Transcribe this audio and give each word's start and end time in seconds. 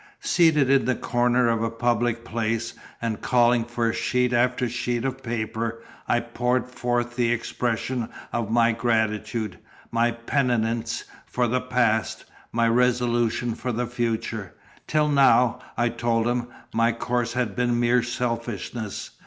Seated 0.21 0.67
in 0.71 0.85
the 0.85 0.95
corner 0.95 1.47
of 1.47 1.61
a 1.61 1.69
public 1.69 2.25
place, 2.25 2.73
and 3.03 3.21
calling 3.21 3.63
for 3.65 3.93
sheet 3.93 4.33
after 4.33 4.67
sheet 4.67 5.05
of 5.05 5.21
paper, 5.21 5.83
I 6.07 6.21
poured 6.21 6.67
forth 6.71 7.15
the 7.15 7.31
expression 7.31 8.09
of 8.33 8.49
my 8.49 8.71
gratitude, 8.71 9.59
my 9.91 10.09
penitence 10.09 11.03
for 11.27 11.47
the 11.47 11.61
past, 11.61 12.25
my 12.51 12.67
resolutions 12.67 13.59
for 13.59 13.71
the 13.71 13.85
future. 13.85 14.55
Till 14.87 15.07
now, 15.07 15.59
I 15.77 15.89
told 15.89 16.25
him, 16.27 16.47
my 16.73 16.93
course 16.93 17.33
had 17.33 17.55
been 17.55 17.79
mere 17.79 18.01
selfishness. 18.01 19.11